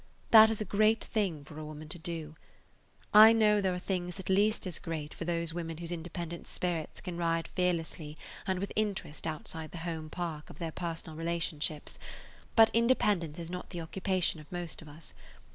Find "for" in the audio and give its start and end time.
1.45-1.59, 5.13-5.25